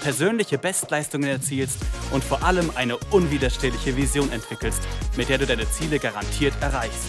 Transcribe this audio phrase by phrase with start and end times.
[0.00, 1.78] persönliche Bestleistungen erzielst
[2.12, 4.82] und vor allem eine unwiderstehliche Vision entwickelst,
[5.16, 7.08] mit der du deine Ziele garantiert erreichst.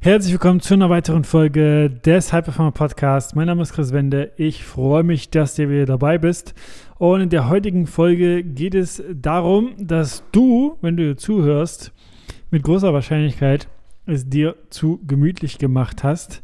[0.00, 3.36] Herzlich willkommen zu einer weiteren Folge des High Performer Podcasts.
[3.36, 4.32] Mein Name ist Chris Wende.
[4.36, 6.54] Ich freue mich, dass du wieder dabei bist.
[6.98, 11.92] Und in der heutigen Folge geht es darum, dass du, wenn du zuhörst,
[12.50, 13.68] mit großer Wahrscheinlichkeit
[14.04, 16.42] es dir zu gemütlich gemacht hast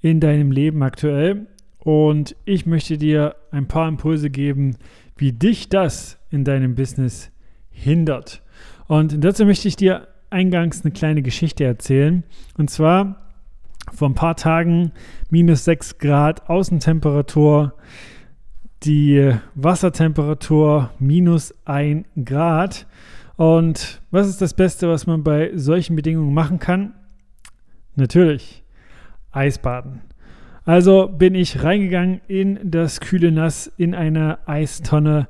[0.00, 1.46] in deinem Leben aktuell.
[1.78, 4.76] Und ich möchte dir ein paar Impulse geben,
[5.16, 7.30] wie dich das in deinem Business
[7.70, 8.42] hindert.
[8.86, 12.24] Und dazu möchte ich dir eingangs eine kleine Geschichte erzählen.
[12.56, 13.28] Und zwar
[13.92, 14.92] vor ein paar Tagen
[15.30, 17.74] minus 6 Grad Außentemperatur,
[18.82, 22.86] die Wassertemperatur minus 1 Grad.
[23.36, 26.94] Und was ist das Beste, was man bei solchen Bedingungen machen kann?
[27.94, 28.62] Natürlich
[29.32, 30.02] Eisbaden.
[30.64, 35.28] Also bin ich reingegangen in das kühle Nass in eine Eistonne,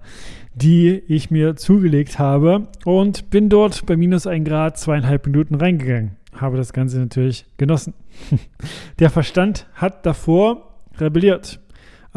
[0.54, 6.16] die ich mir zugelegt habe und bin dort bei minus 1 Grad zweieinhalb Minuten reingegangen.
[6.34, 7.94] Habe das Ganze natürlich genossen.
[8.98, 11.60] Der Verstand hat davor rebelliert.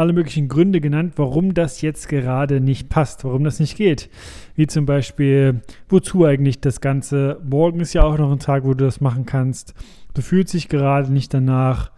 [0.01, 4.09] Alle möglichen Gründe genannt, warum das jetzt gerade nicht passt, warum das nicht geht.
[4.55, 7.39] Wie zum Beispiel, wozu eigentlich das Ganze?
[7.47, 9.75] Morgen ist ja auch noch ein Tag, wo du das machen kannst
[10.13, 11.91] du fühlst dich gerade nicht danach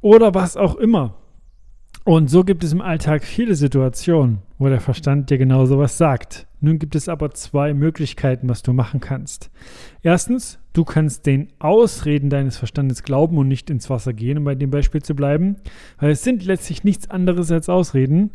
[0.00, 1.14] oder was auch immer.
[2.04, 6.46] Und so gibt es im Alltag viele Situationen, wo der Verstand dir genau sowas sagt.
[6.64, 9.50] Nun gibt es aber zwei Möglichkeiten, was du machen kannst.
[10.00, 14.54] Erstens, du kannst den Ausreden deines Verstandes glauben und nicht ins Wasser gehen, um bei
[14.54, 15.56] dem Beispiel zu bleiben,
[15.98, 18.30] weil es sind letztlich nichts anderes als Ausreden.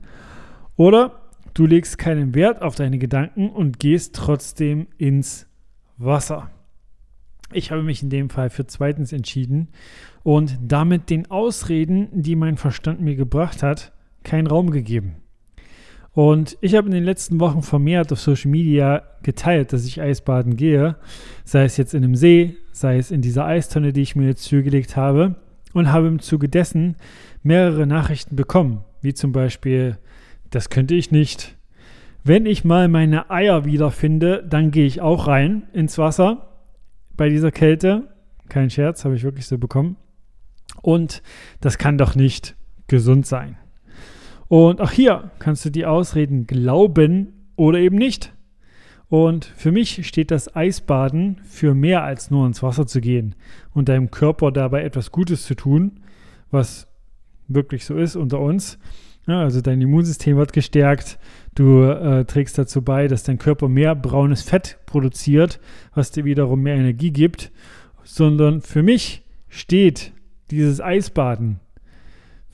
[0.75, 1.21] Oder
[1.53, 5.47] du legst keinen Wert auf deine Gedanken und gehst trotzdem ins
[5.95, 6.51] Wasser.
[7.53, 9.69] Ich habe mich in dem Fall für zweitens entschieden
[10.23, 13.93] und damit den Ausreden, die mein Verstand mir gebracht hat,
[14.23, 15.15] keinen Raum gegeben.
[16.17, 20.57] Und ich habe in den letzten Wochen vermehrt auf Social Media geteilt, dass ich Eisbaden
[20.57, 20.95] gehe,
[21.43, 24.45] sei es jetzt in einem See, sei es in dieser Eistonne, die ich mir jetzt
[24.45, 25.35] zugelegt habe,
[25.73, 26.95] und habe im Zuge dessen
[27.43, 29.99] mehrere Nachrichten bekommen, wie zum Beispiel,
[30.49, 31.55] das könnte ich nicht.
[32.23, 36.47] Wenn ich mal meine Eier wiederfinde, dann gehe ich auch rein ins Wasser
[37.15, 38.07] bei dieser Kälte.
[38.49, 39.97] Kein Scherz, habe ich wirklich so bekommen.
[40.81, 41.21] Und
[41.61, 42.55] das kann doch nicht
[42.87, 43.55] gesund sein.
[44.47, 48.33] Und auch hier kannst du die Ausreden glauben oder eben nicht.
[49.09, 53.35] Und für mich steht das Eisbaden für mehr als nur ins Wasser zu gehen
[53.73, 56.01] und deinem Körper dabei etwas Gutes zu tun,
[56.51, 56.87] was
[57.47, 58.77] wirklich so ist unter uns.
[59.25, 61.19] Ja, also dein Immunsystem wird gestärkt,
[61.55, 65.59] du äh, trägst dazu bei, dass dein Körper mehr braunes Fett produziert,
[65.93, 67.51] was dir wiederum mehr Energie gibt,
[68.03, 70.13] sondern für mich steht
[70.49, 71.59] dieses Eisbaden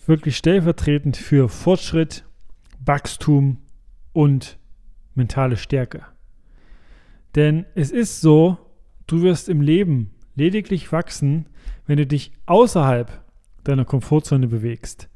[0.08, 2.26] wirklich stellvertretend für Fortschritt,
[2.84, 3.58] Wachstum
[4.12, 4.58] und
[5.16, 6.06] mentale Stärke.
[7.36, 8.58] Denn es ist so,
[9.08, 11.48] du wirst im Leben lediglich wachsen,
[11.86, 13.24] wenn du dich außerhalb
[13.64, 15.10] deiner Komfortzone bewegst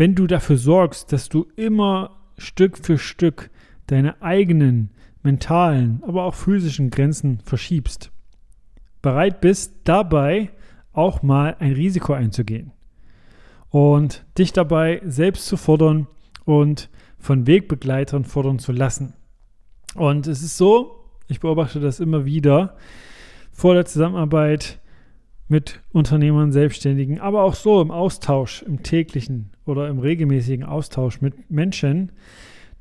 [0.00, 3.50] wenn du dafür sorgst, dass du immer Stück für Stück
[3.86, 4.88] deine eigenen
[5.22, 8.10] mentalen, aber auch physischen Grenzen verschiebst,
[9.02, 10.52] bereit bist, dabei
[10.94, 12.72] auch mal ein Risiko einzugehen
[13.70, 16.06] und dich dabei selbst zu fordern
[16.44, 19.14] und von Wegbegleitern fordern zu lassen.
[19.94, 22.76] Und es ist so, ich beobachte das immer wieder,
[23.52, 24.80] vor der Zusammenarbeit
[25.48, 31.50] mit Unternehmern, Selbstständigen, aber auch so im Austausch, im täglichen oder im regelmäßigen Austausch mit
[31.50, 32.12] Menschen,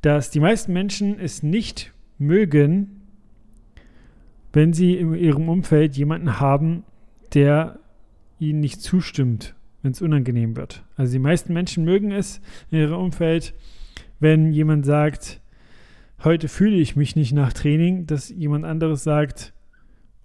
[0.01, 3.01] dass die meisten Menschen es nicht mögen,
[4.53, 6.83] wenn sie in ihrem Umfeld jemanden haben,
[7.33, 7.79] der
[8.39, 10.83] ihnen nicht zustimmt, wenn es unangenehm wird.
[10.95, 12.41] Also die meisten Menschen mögen es
[12.71, 13.53] in ihrem Umfeld,
[14.19, 15.41] wenn jemand sagt,
[16.23, 19.53] heute fühle ich mich nicht nach Training, dass jemand anderes sagt,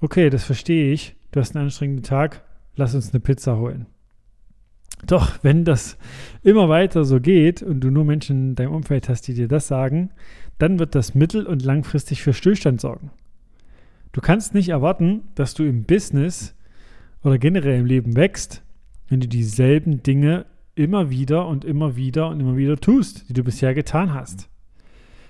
[0.01, 2.43] okay, das verstehe ich, du hast einen anstrengenden Tag,
[2.77, 3.87] lass uns eine Pizza holen.
[5.06, 5.99] Doch wenn das
[6.43, 9.69] immer weiter so geht und du nur Menschen in deinem Umfeld hast, die dir das
[9.69, 10.11] sagen,
[10.59, 13.11] dann wird das mittel- und langfristig für Stillstand sorgen.
[14.12, 16.55] Du kannst nicht erwarten, dass du im Business
[17.23, 18.62] oder generell im Leben wächst,
[19.09, 23.45] wenn du dieselben Dinge immer wieder und immer wieder und immer wieder tust, die du
[23.45, 24.49] bisher getan hast.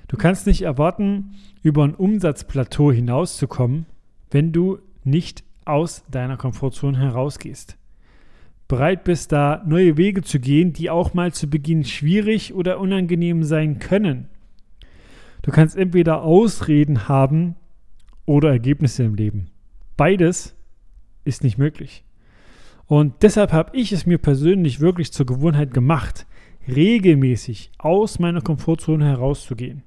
[0.09, 3.87] Du kannst nicht erwarten, über ein Umsatzplateau hinauszukommen,
[4.31, 7.77] wenn du nicht aus deiner Komfortzone herausgehst.
[8.69, 13.45] Bereit bist, da neue Wege zu gehen, die auch mal zu Beginn schwierig oder unangenehm
[13.45, 14.29] sein können.
[15.43, 17.57] Du kannst entweder Ausreden haben
[18.25, 19.51] oder Ergebnisse im Leben.
[19.97, 20.57] Beides
[21.25, 22.05] ist nicht möglich.
[22.87, 26.27] Und deshalb habe ich es mir persönlich wirklich zur Gewohnheit gemacht,
[26.69, 29.83] regelmäßig aus meiner Komfortzone herauszugehen.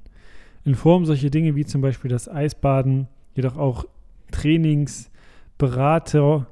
[0.65, 3.85] In Form solcher Dinge wie zum Beispiel das Eisbaden, jedoch auch
[4.31, 5.09] Trainings,
[5.57, 6.47] Berater,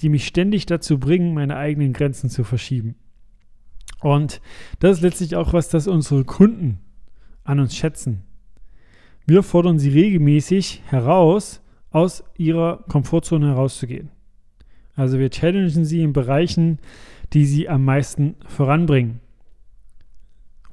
[0.00, 2.94] die mich ständig dazu bringen, meine eigenen Grenzen zu verschieben.
[4.00, 4.40] Und
[4.78, 6.78] das ist letztlich auch was, das unsere Kunden
[7.44, 8.22] an uns schätzen.
[9.26, 11.60] Wir fordern sie regelmäßig heraus,
[11.90, 14.10] aus ihrer Komfortzone herauszugehen.
[14.98, 16.80] Also wir challengen sie in Bereichen,
[17.32, 19.20] die sie am meisten voranbringen.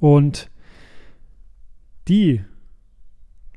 [0.00, 0.50] Und
[2.08, 2.42] die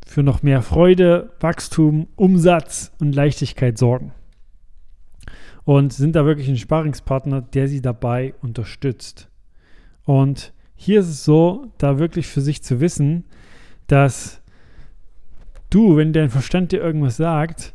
[0.06, 4.12] für noch mehr Freude, Wachstum, Umsatz und Leichtigkeit sorgen.
[5.64, 9.28] Und sind da wirklich ein Sparingspartner, der sie dabei unterstützt.
[10.06, 13.26] Und hier ist es so, da wirklich für sich zu wissen,
[13.88, 14.44] dass
[15.72, 17.74] du, wenn dein Verstand dir irgendwas sagt,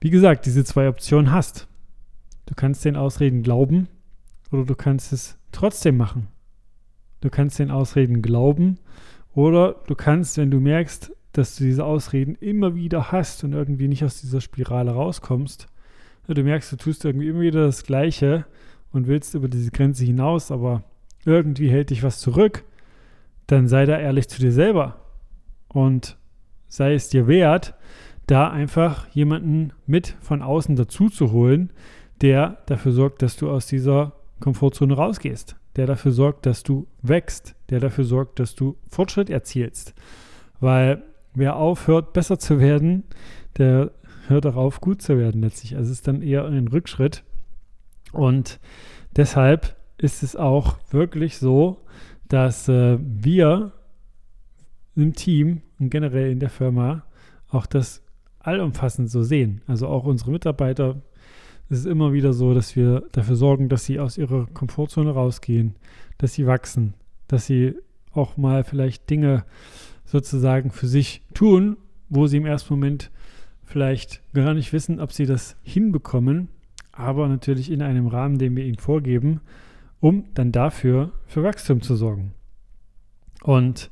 [0.00, 1.68] wie gesagt, diese zwei Optionen hast.
[2.46, 3.88] Du kannst den Ausreden glauben
[4.50, 6.28] oder du kannst es trotzdem machen.
[7.20, 8.78] Du kannst den Ausreden glauben
[9.34, 13.88] oder du kannst, wenn du merkst, dass du diese Ausreden immer wieder hast und irgendwie
[13.88, 15.66] nicht aus dieser Spirale rauskommst,
[16.26, 18.46] du merkst, du tust irgendwie immer wieder das Gleiche
[18.90, 20.82] und willst über diese Grenze hinaus, aber
[21.24, 22.64] irgendwie hält dich was zurück,
[23.46, 25.00] dann sei da ehrlich zu dir selber
[25.68, 26.16] und
[26.68, 27.74] sei es dir wert,
[28.26, 31.70] da einfach jemanden mit von außen dazu zu holen,
[32.22, 37.54] der dafür sorgt, dass du aus dieser Komfortzone rausgehst, der dafür sorgt, dass du wächst,
[37.70, 39.94] der dafür sorgt, dass du Fortschritt erzielst.
[40.60, 41.02] Weil
[41.34, 43.04] wer aufhört, besser zu werden,
[43.58, 43.92] der
[44.28, 45.76] hört auch auf, gut zu werden letztlich.
[45.76, 47.24] Also es ist dann eher ein Rückschritt.
[48.12, 48.60] Und
[49.16, 51.84] deshalb ist es auch wirklich so,
[52.28, 53.72] dass äh, wir
[54.94, 57.04] im Team und generell in der Firma
[57.48, 58.02] auch das
[58.40, 59.60] allumfassend so sehen.
[59.66, 61.02] Also auch unsere Mitarbeiter
[61.68, 65.74] es ist immer wieder so, dass wir dafür sorgen, dass sie aus ihrer Komfortzone rausgehen,
[66.18, 66.94] dass sie wachsen,
[67.28, 67.74] dass sie
[68.12, 69.44] auch mal vielleicht Dinge
[70.04, 71.76] sozusagen für sich tun,
[72.08, 73.10] wo sie im ersten Moment
[73.64, 76.48] vielleicht gar nicht wissen, ob sie das hinbekommen,
[76.92, 79.40] aber natürlich in einem Rahmen, den wir ihnen vorgeben,
[80.00, 82.32] um dann dafür für Wachstum zu sorgen.
[83.42, 83.90] Und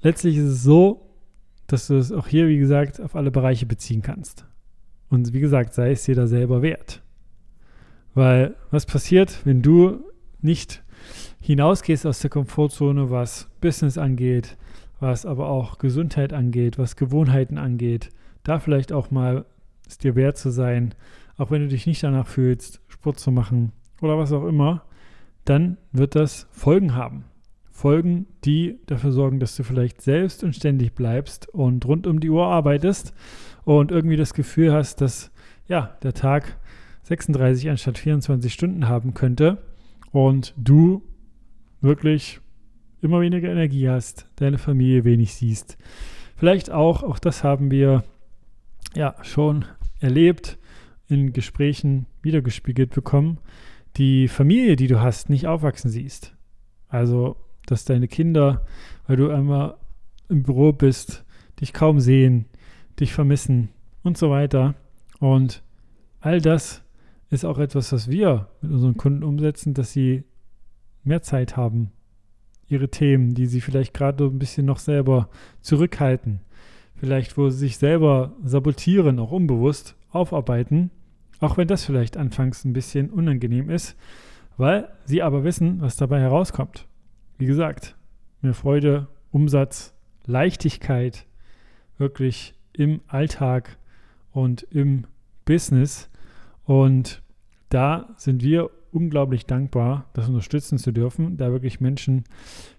[0.00, 1.06] letztlich ist es so,
[1.66, 4.46] dass du es auch hier, wie gesagt, auf alle Bereiche beziehen kannst.
[5.10, 7.02] Und wie gesagt, sei es dir da selber wert.
[8.14, 10.04] Weil was passiert, wenn du
[10.40, 10.82] nicht
[11.40, 14.56] hinausgehst aus der Komfortzone, was Business angeht,
[15.00, 18.10] was aber auch Gesundheit angeht, was Gewohnheiten angeht,
[18.42, 19.44] da vielleicht auch mal
[19.86, 20.94] es dir wert zu sein,
[21.36, 24.82] auch wenn du dich nicht danach fühlst, Sport zu machen oder was auch immer,
[25.44, 27.24] dann wird das Folgen haben.
[27.80, 32.28] Folgen, die dafür sorgen, dass du vielleicht selbst und ständig bleibst und rund um die
[32.28, 33.14] Uhr arbeitest
[33.64, 35.30] und irgendwie das Gefühl hast, dass
[35.66, 36.58] ja, der Tag
[37.04, 39.62] 36 anstatt 24 Stunden haben könnte
[40.12, 41.02] und du
[41.80, 42.40] wirklich
[43.00, 45.78] immer weniger Energie hast, deine Familie wenig siehst.
[46.36, 48.04] Vielleicht auch, auch das haben wir
[48.94, 49.64] ja schon
[50.00, 50.58] erlebt,
[51.08, 53.38] in Gesprächen wiedergespiegelt bekommen,
[53.96, 56.36] die Familie, die du hast, nicht aufwachsen siehst.
[56.88, 57.36] Also,
[57.66, 58.64] dass deine Kinder,
[59.06, 59.76] weil du einmal
[60.28, 61.24] im Büro bist,
[61.60, 62.46] dich kaum sehen,
[62.98, 63.70] dich vermissen
[64.02, 64.74] und so weiter.
[65.18, 65.62] Und
[66.20, 66.82] all das
[67.30, 70.24] ist auch etwas, was wir mit unseren Kunden umsetzen, dass sie
[71.04, 71.92] mehr Zeit haben,
[72.68, 75.28] ihre Themen, die sie vielleicht gerade ein bisschen noch selber
[75.60, 76.40] zurückhalten,
[76.94, 80.90] vielleicht wo sie sich selber sabotieren, auch unbewusst aufarbeiten,
[81.40, 83.96] auch wenn das vielleicht anfangs ein bisschen unangenehm ist,
[84.56, 86.86] weil sie aber wissen, was dabei herauskommt.
[87.40, 87.96] Wie gesagt,
[88.42, 89.94] mehr Freude, Umsatz,
[90.26, 91.24] Leichtigkeit,
[91.96, 93.78] wirklich im Alltag
[94.30, 95.06] und im
[95.46, 96.10] Business.
[96.66, 97.22] Und
[97.70, 102.24] da sind wir unglaublich dankbar, das unterstützen zu dürfen, da wirklich Menschen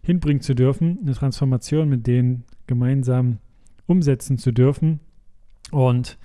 [0.04, 3.40] hinbringen zu dürfen, eine Transformation mit denen gemeinsam
[3.88, 5.00] umsetzen zu dürfen.
[5.72, 6.20] Und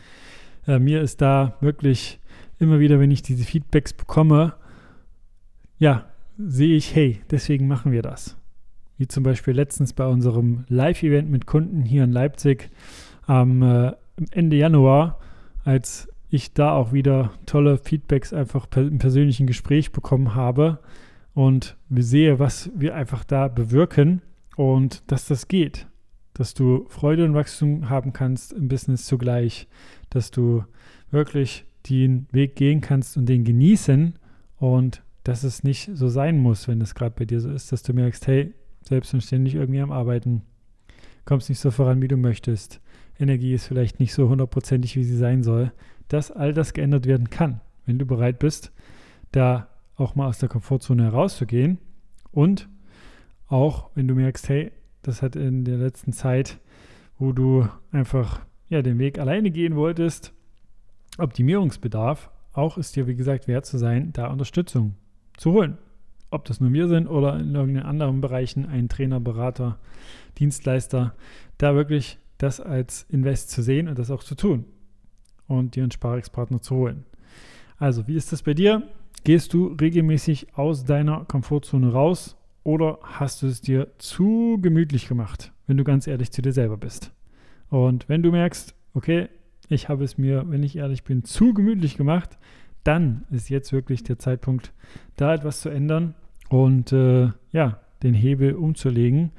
[0.66, 2.20] äh, mir ist da wirklich
[2.58, 4.56] immer wieder, wenn ich diese Feedbacks bekomme,
[5.78, 6.04] ja,
[6.38, 8.36] sehe ich, hey, deswegen machen wir das.
[8.98, 12.70] Wie zum Beispiel letztens bei unserem Live-Event mit Kunden hier in Leipzig
[13.26, 13.92] am äh,
[14.30, 15.20] Ende Januar,
[15.64, 20.78] als ich da auch wieder tolle Feedbacks einfach per, im persönlichen Gespräch bekommen habe
[21.34, 24.22] und sehe, was wir einfach da bewirken
[24.56, 25.86] und dass das geht.
[26.38, 29.68] dass du Freude und Wachstum haben kannst im Business zugleich,
[30.10, 30.64] dass du
[31.10, 34.18] wirklich den Weg gehen kannst und den genießen
[34.58, 37.82] und dass es nicht so sein muss, wenn es gerade bei dir so ist, dass
[37.82, 40.42] du merkst, hey, selbst irgendwie am Arbeiten,
[41.24, 42.80] kommst nicht so voran, wie du möchtest,
[43.18, 45.72] Energie ist vielleicht nicht so hundertprozentig, wie sie sein soll,
[46.06, 48.70] dass all das geändert werden kann, wenn du bereit bist,
[49.32, 49.66] da
[49.96, 51.78] auch mal aus der Komfortzone herauszugehen
[52.30, 52.68] und
[53.48, 54.70] auch wenn du merkst, hey,
[55.02, 56.60] das hat in der letzten Zeit,
[57.18, 60.32] wo du einfach ja, den Weg alleine gehen wolltest,
[61.18, 64.94] Optimierungsbedarf, auch ist dir, wie gesagt, wert zu sein, da Unterstützung
[65.36, 65.78] zu holen.
[66.30, 69.78] Ob das nur wir sind oder in irgendeinen anderen Bereichen ein Trainer, Berater,
[70.38, 71.14] Dienstleister,
[71.58, 74.64] da wirklich das als Invest zu sehen und das auch zu tun
[75.46, 77.04] und dir einen Sparexpartner zu holen.
[77.78, 78.82] Also, wie ist das bei dir?
[79.24, 85.52] Gehst du regelmäßig aus deiner Komfortzone raus oder hast du es dir zu gemütlich gemacht,
[85.66, 87.12] wenn du ganz ehrlich zu dir selber bist?
[87.68, 89.28] Und wenn du merkst, okay,
[89.68, 92.38] ich habe es mir, wenn ich ehrlich bin, zu gemütlich gemacht,
[92.86, 94.72] dann ist jetzt wirklich der Zeitpunkt,
[95.16, 96.14] da etwas zu ändern
[96.48, 99.32] und äh, ja, den Hebel umzulegen.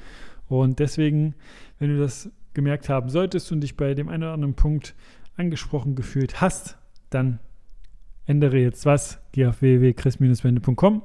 [0.47, 1.35] Und deswegen,
[1.79, 4.95] wenn du das gemerkt haben solltest und dich bei dem einen oder anderen Punkt
[5.35, 6.77] angesprochen gefühlt hast,
[7.09, 7.39] dann
[8.25, 9.21] ändere jetzt was.
[9.31, 11.03] Geh auf www.chris-wende.com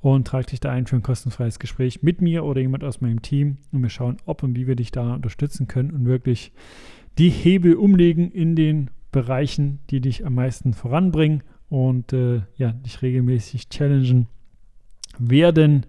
[0.00, 3.22] und trag dich da ein für ein kostenfreies Gespräch mit mir oder jemand aus meinem
[3.22, 6.52] Team und wir schauen, ob und wie wir dich da unterstützen können und wirklich
[7.18, 13.00] die Hebel umlegen in den Bereichen, die dich am meisten voranbringen und äh, ja, dich
[13.00, 14.26] regelmäßig challengen
[15.18, 15.86] werden.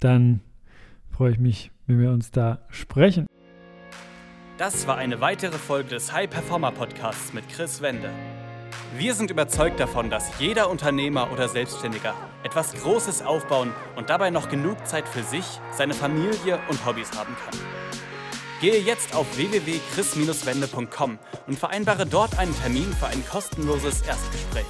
[0.00, 0.40] Dann
[1.12, 3.28] freue ich mich, wenn wir uns da sprechen.
[4.58, 8.10] Das war eine weitere Folge des High Performer Podcasts mit Chris Wende.
[8.96, 14.48] Wir sind überzeugt davon, dass jeder Unternehmer oder Selbstständiger etwas Großes aufbauen und dabei noch
[14.48, 17.60] genug Zeit für sich, seine Familie und Hobbys haben kann.
[18.60, 24.66] Gehe jetzt auf www.chris-wende.com und vereinbare dort einen Termin für ein kostenloses Erstgespräch.